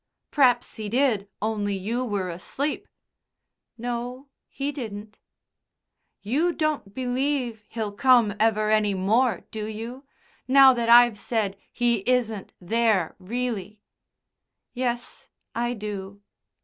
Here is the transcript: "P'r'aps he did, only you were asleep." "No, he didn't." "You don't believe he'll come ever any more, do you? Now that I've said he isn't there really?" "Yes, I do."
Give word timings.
"P'r'aps 0.31 0.77
he 0.77 0.89
did, 0.89 1.29
only 1.43 1.75
you 1.75 2.03
were 2.03 2.27
asleep." 2.29 2.87
"No, 3.77 4.29
he 4.47 4.71
didn't." 4.71 5.19
"You 6.23 6.53
don't 6.53 6.95
believe 6.95 7.63
he'll 7.69 7.91
come 7.91 8.33
ever 8.39 8.71
any 8.71 8.95
more, 8.95 9.43
do 9.51 9.67
you? 9.67 10.05
Now 10.47 10.73
that 10.73 10.89
I've 10.89 11.19
said 11.19 11.55
he 11.71 11.97
isn't 12.09 12.51
there 12.59 13.15
really?" 13.19 13.83
"Yes, 14.73 15.29
I 15.53 15.75
do." 15.75 16.23